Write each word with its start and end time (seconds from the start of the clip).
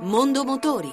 Mondo 0.00 0.44
Motori. 0.44 0.92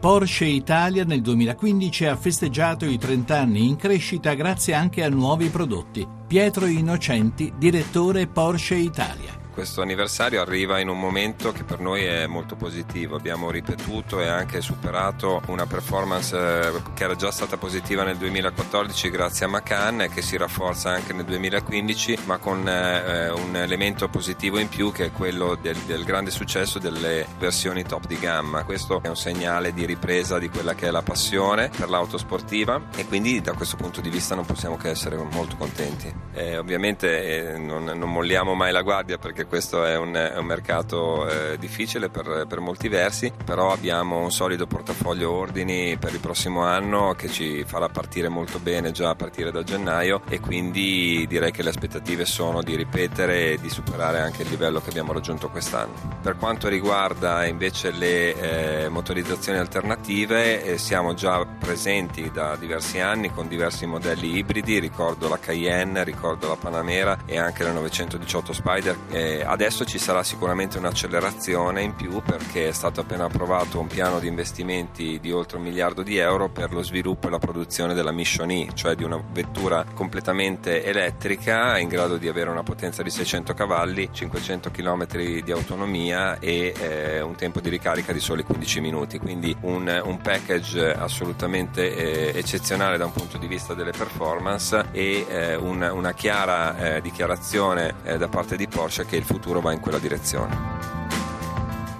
Porsche 0.00 0.44
Italia 0.44 1.04
nel 1.04 1.20
2015 1.20 2.06
ha 2.06 2.16
festeggiato 2.16 2.84
i 2.84 2.98
30 2.98 3.38
anni 3.38 3.66
in 3.66 3.76
crescita 3.76 4.34
grazie 4.34 4.74
anche 4.74 5.02
a 5.02 5.08
nuovi 5.08 5.48
prodotti. 5.48 6.06
Pietro 6.26 6.66
Innocenti, 6.66 7.52
direttore 7.56 8.26
Porsche 8.26 8.76
Italia 8.76 9.37
questo 9.58 9.82
anniversario 9.82 10.40
arriva 10.40 10.78
in 10.78 10.88
un 10.88 11.00
momento 11.00 11.50
che 11.50 11.64
per 11.64 11.80
noi 11.80 12.04
è 12.04 12.28
molto 12.28 12.54
positivo. 12.54 13.16
Abbiamo 13.16 13.50
ripetuto 13.50 14.20
e 14.20 14.28
anche 14.28 14.60
superato 14.60 15.42
una 15.48 15.66
performance 15.66 16.36
eh, 16.36 16.72
che 16.94 17.02
era 17.02 17.16
già 17.16 17.32
stata 17.32 17.56
positiva 17.56 18.04
nel 18.04 18.18
2014 18.18 19.10
grazie 19.10 19.46
a 19.46 19.48
Macan 19.48 20.02
e 20.02 20.10
che 20.10 20.22
si 20.22 20.36
rafforza 20.36 20.90
anche 20.90 21.12
nel 21.12 21.24
2015, 21.24 22.20
ma 22.26 22.38
con 22.38 22.68
eh, 22.68 23.30
un 23.30 23.56
elemento 23.56 24.08
positivo 24.08 24.60
in 24.60 24.68
più 24.68 24.92
che 24.92 25.06
è 25.06 25.10
quello 25.10 25.58
del, 25.60 25.76
del 25.78 26.04
grande 26.04 26.30
successo 26.30 26.78
delle 26.78 27.26
versioni 27.40 27.82
top 27.82 28.06
di 28.06 28.16
gamma. 28.20 28.62
Questo 28.62 29.02
è 29.02 29.08
un 29.08 29.16
segnale 29.16 29.74
di 29.74 29.84
ripresa 29.84 30.38
di 30.38 30.48
quella 30.50 30.76
che 30.76 30.86
è 30.86 30.90
la 30.92 31.02
passione 31.02 31.68
per 31.76 31.88
l'auto 31.88 32.16
sportiva 32.16 32.80
e 32.94 33.08
quindi 33.08 33.40
da 33.40 33.54
questo 33.54 33.74
punto 33.74 34.00
di 34.00 34.08
vista 34.08 34.36
non 34.36 34.46
possiamo 34.46 34.76
che 34.76 34.90
essere 34.90 35.16
molto 35.16 35.56
contenti. 35.56 36.14
Eh, 36.32 36.56
ovviamente 36.56 37.54
eh, 37.54 37.58
non, 37.58 37.86
non 37.86 38.08
molliamo 38.12 38.54
mai 38.54 38.70
la 38.70 38.82
guardia 38.82 39.18
perché 39.18 39.46
questo 39.48 39.84
è 39.84 39.96
un, 39.96 40.14
è 40.14 40.36
un 40.36 40.46
mercato 40.46 41.28
eh, 41.28 41.58
difficile 41.58 42.08
per, 42.08 42.44
per, 42.48 42.60
molti 42.60 42.88
versi, 42.88 43.32
però 43.44 43.72
abbiamo 43.72 44.18
un 44.20 44.30
solido 44.30 44.66
portafoglio 44.66 45.32
ordini 45.32 45.96
per 45.98 46.12
il 46.12 46.20
prossimo 46.20 46.62
anno 46.62 47.14
che 47.14 47.28
ci 47.28 47.64
farà 47.66 47.88
partire 47.88 48.28
molto 48.28 48.58
bene 48.58 48.92
già 48.92 49.10
a 49.10 49.14
partire 49.14 49.50
da 49.50 49.62
gennaio 49.62 50.22
e 50.28 50.40
quindi 50.40 51.26
direi 51.26 51.50
che 51.50 51.62
le 51.62 51.70
aspettative 51.70 52.24
sono 52.26 52.62
di 52.62 52.76
ripetere 52.76 53.52
e 53.52 53.58
di 53.60 53.70
superare 53.70 54.20
anche 54.20 54.42
il 54.42 54.50
livello 54.50 54.80
che 54.80 54.90
abbiamo 54.90 55.12
raggiunto 55.12 55.48
quest'anno. 55.48 55.94
Per 56.22 56.36
quanto 56.36 56.68
riguarda 56.68 57.46
invece 57.46 57.90
le 57.90 58.84
eh, 58.84 58.88
motorizzazioni 58.88 59.58
alternative, 59.58 60.64
eh, 60.64 60.78
siamo 60.78 61.14
già 61.14 61.44
presenti 61.46 62.30
da 62.30 62.56
diversi 62.56 63.00
anni 63.00 63.32
con 63.32 63.48
diversi 63.48 63.86
modelli 63.86 64.36
ibridi, 64.36 64.78
ricordo 64.78 65.28
la 65.28 65.38
Cayenne, 65.38 66.04
ricordo 66.04 66.48
la 66.48 66.56
Panamera 66.56 67.18
e 67.24 67.38
anche 67.38 67.64
la 67.64 67.72
918 67.72 68.52
Spider 68.52 68.96
adesso 69.44 69.84
ci 69.84 69.98
sarà 69.98 70.22
sicuramente 70.22 70.78
un'accelerazione 70.78 71.82
in 71.82 71.94
più 71.94 72.22
perché 72.22 72.68
è 72.68 72.72
stato 72.72 73.00
appena 73.00 73.24
approvato 73.24 73.78
un 73.80 73.86
piano 73.86 74.18
di 74.18 74.28
investimenti 74.28 75.18
di 75.20 75.32
oltre 75.32 75.58
un 75.58 75.64
miliardo 75.64 76.02
di 76.02 76.16
euro 76.16 76.48
per 76.48 76.72
lo 76.72 76.82
sviluppo 76.82 77.28
e 77.28 77.30
la 77.30 77.38
produzione 77.38 77.94
della 77.94 78.12
Mission 78.12 78.50
E, 78.50 78.68
cioè 78.74 78.94
di 78.94 79.04
una 79.04 79.22
vettura 79.32 79.84
completamente 79.94 80.84
elettrica 80.84 81.78
in 81.78 81.88
grado 81.88 82.16
di 82.16 82.28
avere 82.28 82.50
una 82.50 82.62
potenza 82.62 83.02
di 83.02 83.10
600 83.10 83.54
cavalli, 83.54 84.08
500 84.10 84.70
km 84.70 85.06
di 85.42 85.52
autonomia 85.52 86.38
e 86.38 86.74
eh, 86.78 87.20
un 87.20 87.34
tempo 87.34 87.60
di 87.60 87.68
ricarica 87.68 88.12
di 88.12 88.20
soli 88.20 88.42
15 88.42 88.80
minuti, 88.80 89.18
quindi 89.18 89.54
un, 89.62 90.00
un 90.04 90.18
package 90.18 90.92
assolutamente 90.94 92.32
eh, 92.32 92.38
eccezionale 92.38 92.96
da 92.96 93.04
un 93.04 93.12
punto 93.12 93.38
di 93.38 93.46
vista 93.46 93.74
delle 93.74 93.92
performance 93.92 94.86
e 94.92 95.26
eh, 95.28 95.54
un, 95.56 95.82
una 95.82 96.12
chiara 96.12 96.96
eh, 96.96 97.00
dichiarazione 97.00 97.94
eh, 98.04 98.18
da 98.18 98.28
parte 98.28 98.56
di 98.56 98.66
Porsche 98.66 99.06
che 99.06 99.17
il 99.18 99.24
futuro 99.24 99.60
va 99.60 99.72
in 99.72 99.80
quella 99.80 99.98
direzione. 99.98 100.96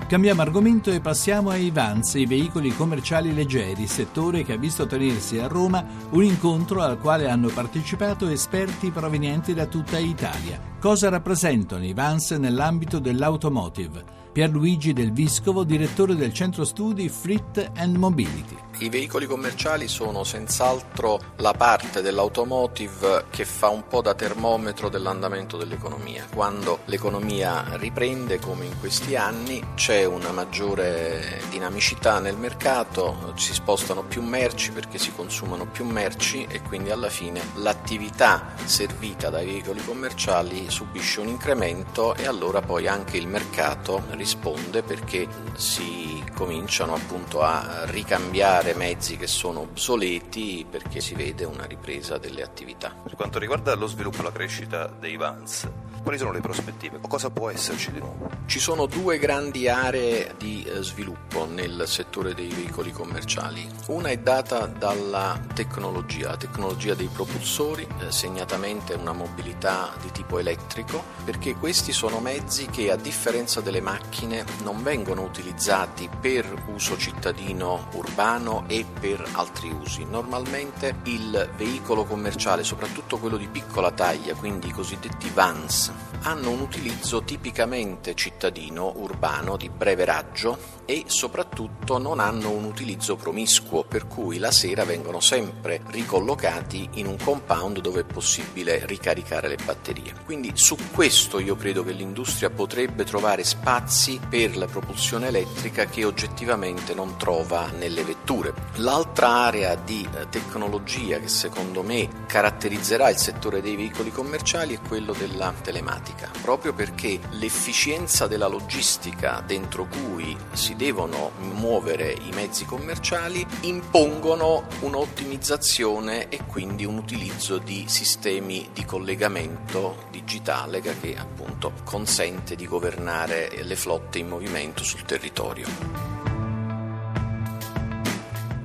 Cambiamo 0.09 0.41
argomento 0.41 0.91
e 0.91 1.01
passiamo 1.01 1.51
ai 1.51 1.71
Vans, 1.71 2.15
i 2.15 2.25
veicoli 2.25 2.75
commerciali 2.75 3.35
leggeri, 3.35 3.87
settore 3.87 4.43
che 4.43 4.55
ha 4.55 4.57
visto 4.57 4.87
tenersi 4.87 5.39
a 5.39 5.49
Roma 5.49 5.85
un 6.13 6.25
incontro 6.25 6.81
al 6.81 6.99
quale 6.99 7.29
hanno 7.29 7.49
partecipato 7.49 8.27
esperti 8.27 8.91
provenienti 8.91 9.53
da 9.53 9.67
tutta 9.67 9.99
Italia. 9.99 10.59
Cosa 10.81 11.09
rappresentano 11.09 11.85
i 11.85 11.93
Vans 11.93 12.31
nell'ambito 12.31 13.01
dell'automotive? 13.01 14.19
Pierluigi 14.39 14.93
Del 14.93 15.13
Viscovo, 15.13 15.65
direttore 15.65 16.15
del 16.15 16.33
centro 16.33 16.65
studi 16.65 17.09
Fleet 17.09 17.73
and 17.75 17.97
Mobility. 17.97 18.57
I 18.81 18.89
veicoli 18.89 19.27
commerciali 19.27 19.89
sono 19.89 20.23
senz'altro 20.23 21.19
la 21.39 21.53
parte 21.53 22.01
dell'automotive 22.01 23.25
che 23.31 23.45
fa 23.45 23.69
un 23.71 23.89
po' 23.89 24.01
da 24.01 24.15
termometro 24.15 24.89
dell'andamento 24.89 25.57
dell'economia. 25.57 26.27
Quando 26.33 26.81
l'economia 26.85 27.77
riprende, 27.77 28.39
come 28.39 28.67
in 28.67 28.79
questi 28.79 29.17
anni, 29.17 29.61
c'è 29.75 30.05
una 30.05 30.31
maggiore 30.31 31.41
dinamicità 31.51 32.21
nel 32.21 32.37
mercato, 32.37 33.33
si 33.35 33.53
spostano 33.53 34.05
più 34.05 34.23
merci 34.23 34.71
perché 34.71 34.99
si 34.99 35.13
consumano 35.13 35.67
più 35.67 35.85
merci 35.85 36.47
e 36.49 36.63
quindi 36.63 36.91
alla 36.91 37.11
fine 37.11 37.41
l'attività 37.57 38.53
servita 38.65 39.31
dai 39.31 39.47
veicoli 39.47 39.85
commerciali 39.85 40.68
subisce 40.71 41.21
un 41.21 41.29
incremento 41.29 42.15
e 42.15 42.27
allora 42.27 42.61
poi 42.61 42.87
anche 42.87 43.17
il 43.17 43.27
mercato 43.27 44.03
risponde 44.11 44.83
perché 44.83 45.27
si 45.55 46.23
cominciano 46.35 46.95
appunto 46.95 47.43
a 47.43 47.85
ricambiare 47.87 48.75
mezzi 48.75 49.17
che 49.17 49.27
sono 49.27 49.61
obsoleti 49.61 50.67
perché 50.69 51.01
si 51.01 51.15
vede 51.15 51.45
una 51.45 51.65
ripresa 51.65 52.19
delle 52.19 52.43
attività. 52.43 52.95
Per 53.03 53.17
quanto 53.17 53.39
riguarda 53.39 53.75
lo 53.75 53.87
sviluppo 53.87 54.21
e 54.21 54.23
la 54.23 54.33
crescita 54.33 54.87
dei 54.87 55.17
Vans, 55.17 55.69
quali 56.03 56.19
sono 56.19 56.33
le 56.33 56.41
prospettive? 56.41 56.99
Cosa 57.07 57.31
può 57.31 57.51
esserci 57.51 57.93
di 57.93 57.99
nuovo? 57.99 58.31
Ci 58.47 58.59
sono 58.59 58.87
due 58.87 59.19
grandi 59.19 59.69
aree 59.69 60.35
di 60.39 60.65
eh, 60.65 60.83
sviluppo 60.83 61.47
nel 61.47 61.85
settore 61.87 62.35
dei 62.35 62.49
veicoli 62.49 62.93
commerciali. 62.93 63.69
Una 63.89 64.09
è 64.09 64.19
data 64.19 64.67
dalla 64.67 65.39
tecnologia, 65.55 66.29
la 66.29 66.37
tecnologia 66.37 66.95
dei 66.95 67.09
propulsori, 67.13 67.87
eh, 68.01 68.11
segnatamente 68.11 68.95
una 68.95 69.13
mobilità 69.13 69.93
di 70.01 70.11
tipo 70.11 70.39
elettrico, 70.39 71.03
perché 71.25 71.55
questi 71.57 71.93
sono 71.93 72.21
mezzi 72.21 72.67
che 72.67 72.91
a 72.91 72.97
differenza 72.97 73.61
delle 73.61 73.81
macchine 73.81 74.45
non 74.63 74.83
vengono 74.83 75.23
utilizzati 75.23 76.09
per 76.21 76.65
uso 76.73 76.97
cittadino 76.97 77.89
urbano 77.93 78.65
e 78.67 78.85
per 78.99 79.27
altri 79.33 79.71
usi. 79.71 80.05
Normalmente 80.05 80.97
il 81.05 81.51
veicolo 81.57 82.05
commerciale, 82.05 82.65
soprattutto 82.65 83.19
quello 83.19 83.37
di 83.37 83.49
piccola 83.49 83.91
taglia, 83.91 84.35
quindi 84.35 84.69
i 84.69 84.73
cosiddetti 84.73 85.31
vans, 85.35 85.88
hanno 86.23 86.51
un 86.51 86.61
utilizzo 86.61 87.23
tipicamente 87.23 88.15
cittadino, 88.15 88.93
urbano, 88.97 89.57
di 89.57 89.69
breve 89.69 90.05
raggio 90.05 90.77
e 90.85 91.05
soprattutto 91.07 91.99
non 91.99 92.19
hanno 92.19 92.51
un 92.51 92.65
utilizzo 92.65 93.17
promiscuo, 93.17 93.85
per 93.85 94.07
cui 94.07 94.39
la 94.39 94.51
sera 94.51 94.85
vengono 94.85 95.21
sempre 95.21 95.83
ricollocati 95.89 96.89
in 96.95 97.07
un 97.07 97.17
compound 97.23 97.81
dove 97.81 98.01
è 98.01 98.05
possibile 98.05 98.87
ricaricare 98.87 99.49
le 99.49 99.59
batterie. 99.63 100.15
Quindi 100.25 100.53
su 100.55 100.77
questo 100.93 101.39
io 101.39 101.57
credo 101.57 101.85
che 101.85 101.93
l'industria 101.93 102.51
potrebbe 102.51 103.05
trovare 103.05 103.45
spazi 103.45 104.19
per 104.29 104.57
la 104.57 104.67
propulsione 104.67 105.29
elettrica 105.29 105.85
che 105.85 106.05
oggettivamente 106.05 106.95
non 106.95 107.17
trova 107.19 107.71
nelle 107.77 108.03
vetture. 108.03 108.55
L'altra 108.77 109.29
area 109.29 109.75
di 109.75 110.09
eh, 110.15 110.29
tecnologia 110.29 111.19
che 111.19 111.29
secondo 111.29 111.83
me 111.83 112.09
caratterizzerà 112.27 113.11
il 113.11 113.17
settore 113.17 113.61
dei 113.61 113.77
veicoli 113.77 114.11
commerciali 114.11 114.75
è 114.75 114.81
quello 114.81 115.13
della 115.13 115.47
telematica 115.79 116.31
proprio 116.43 116.73
perché 116.73 117.21
l'efficienza 117.31 118.27
della 118.27 118.49
logistica 118.49 119.43
dentro 119.47 119.87
cui 119.87 120.37
si 120.53 120.75
devono 120.75 121.31
muovere 121.55 122.11
i 122.11 122.31
mezzi 122.35 122.65
commerciali 122.65 123.47
impongono 123.63 124.65
un'ottimizzazione 124.81 126.29
e 126.29 126.45
quindi 126.47 126.85
un 126.85 126.99
utilizzo 126.99 127.59
di 127.59 127.85
sistemi 127.87 128.69
di 128.73 128.85
collegamento 128.85 130.07
digitale 130.11 130.81
che 130.81 131.17
appunto 131.17 131.73
consente 131.85 132.57
di 132.57 132.67
governare 132.67 133.51
le 133.63 133.77
flotte 133.77 134.19
in 134.19 134.29
movimento 134.29 134.83
sul 134.83 135.03
territorio. 135.03 135.67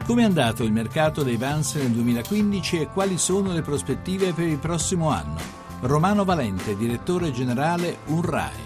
Come 0.06 0.22
è 0.22 0.26
andato 0.26 0.64
il 0.64 0.72
mercato 0.74 1.24
dei 1.24 1.38
Vans 1.38 1.76
nel 1.76 1.92
2015 1.92 2.82
e 2.82 2.88
quali 2.88 3.18
sono 3.18 3.54
le 3.54 3.62
prospettive 3.62 4.34
per 4.34 4.48
il 4.48 4.58
prossimo 4.58 5.10
anno? 5.10 5.63
Romano 5.86 6.24
Valente, 6.24 6.78
direttore 6.78 7.34
generale 7.34 7.98
UNRAE. 8.06 8.63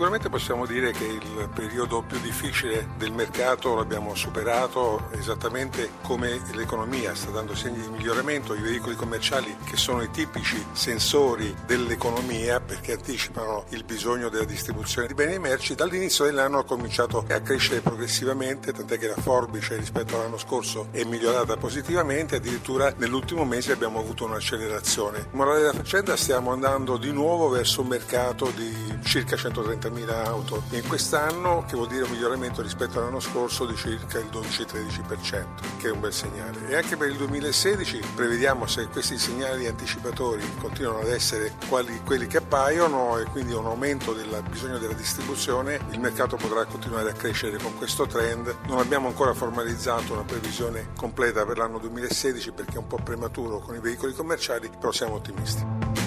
Sicuramente 0.00 0.30
possiamo 0.30 0.64
dire 0.64 0.92
che 0.92 1.04
il 1.04 1.50
periodo 1.52 2.00
più 2.00 2.18
difficile 2.20 2.88
del 2.96 3.12
mercato 3.12 3.74
l'abbiamo 3.74 4.14
superato 4.14 5.10
esattamente 5.10 5.90
come 6.00 6.40
l'economia 6.54 7.14
sta 7.14 7.28
dando 7.28 7.54
segni 7.54 7.82
di 7.82 7.88
miglioramento, 7.88 8.54
i 8.54 8.62
veicoli 8.62 8.96
commerciali 8.96 9.54
che 9.62 9.76
sono 9.76 10.00
i 10.00 10.10
tipici 10.10 10.64
sensori 10.72 11.54
dell'economia 11.66 12.60
perché 12.60 12.94
anticipano 12.94 13.66
il 13.68 13.84
bisogno 13.84 14.30
della 14.30 14.46
distribuzione 14.46 15.06
di 15.06 15.12
beni 15.12 15.34
e 15.34 15.38
merci, 15.38 15.74
dall'inizio 15.74 16.24
dell'anno 16.24 16.60
ha 16.60 16.64
cominciato 16.64 17.22
a 17.28 17.40
crescere 17.40 17.80
progressivamente, 17.80 18.72
tant'è 18.72 18.96
che 18.96 19.08
la 19.08 19.20
forbice 19.20 19.76
rispetto 19.76 20.16
all'anno 20.16 20.38
scorso 20.38 20.86
è 20.92 21.04
migliorata 21.04 21.58
positivamente, 21.58 22.36
addirittura 22.36 22.90
nell'ultimo 22.96 23.44
mese 23.44 23.72
abbiamo 23.72 23.98
avuto 23.98 24.24
un'accelerazione. 24.24 25.26
Morale 25.32 25.58
della 25.58 25.74
faccenda 25.74 26.16
stiamo 26.16 26.52
andando 26.52 26.96
di 26.96 27.12
nuovo 27.12 27.50
verso 27.50 27.82
un 27.82 27.88
mercato 27.88 28.50
di 28.56 28.98
circa 29.02 29.36
130 29.36 29.88
130.000 29.90 30.24
auto 30.24 30.62
in 30.70 30.86
quest'anno, 30.86 31.64
che 31.66 31.76
vuol 31.76 31.88
dire 31.88 32.04
un 32.04 32.10
miglioramento 32.10 32.62
rispetto 32.62 32.98
all'anno 32.98 33.20
scorso 33.20 33.66
di 33.66 33.76
circa 33.76 34.18
il 34.18 34.26
12-13%, 34.26 35.44
che 35.78 35.88
è 35.88 35.90
un 35.90 36.00
bel 36.00 36.12
segnale. 36.12 36.68
E 36.68 36.76
anche 36.76 36.96
per 36.96 37.08
il 37.08 37.16
2016 37.16 38.00
prevediamo 38.14 38.66
se 38.66 38.86
questi 38.86 39.18
segnali 39.18 39.66
anticipatori 39.66 40.42
continuano 40.58 41.00
ad 41.00 41.08
essere 41.08 41.54
quali, 41.68 42.00
quelli 42.04 42.26
che 42.26 42.38
appaiono 42.38 43.18
e 43.18 43.24
quindi 43.24 43.52
un 43.52 43.66
aumento 43.66 44.12
del 44.12 44.42
bisogno 44.48 44.78
della 44.78 44.94
distribuzione, 44.94 45.80
il 45.90 46.00
mercato 46.00 46.36
potrà 46.36 46.64
continuare 46.64 47.10
a 47.10 47.14
crescere 47.14 47.58
con 47.58 47.76
questo 47.76 48.06
trend. 48.06 48.54
Non 48.66 48.78
abbiamo 48.78 49.08
ancora 49.08 49.34
formalizzato 49.34 50.12
una 50.12 50.24
previsione 50.24 50.88
completa 50.96 51.44
per 51.44 51.58
l'anno 51.58 51.78
2016 51.78 52.52
perché 52.52 52.74
è 52.74 52.78
un 52.78 52.86
po' 52.86 52.98
prematuro 53.02 53.58
con 53.58 53.74
i 53.74 53.80
veicoli 53.80 54.12
commerciali, 54.12 54.70
però 54.78 54.92
siamo 54.92 55.14
ottimisti. 55.14 55.99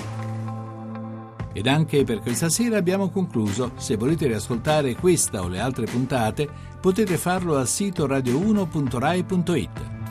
Ed 1.53 1.67
anche 1.67 2.03
per 2.03 2.19
questa 2.19 2.49
sera 2.49 2.77
abbiamo 2.77 3.09
concluso. 3.09 3.71
Se 3.75 3.95
volete 3.95 4.27
riascoltare 4.27 4.95
questa 4.95 5.41
o 5.41 5.47
le 5.47 5.59
altre 5.59 5.85
puntate, 5.85 6.49
potete 6.81 7.17
farlo 7.17 7.57
al 7.57 7.67
sito 7.67 8.07
radio1.rai.it. 8.07 10.02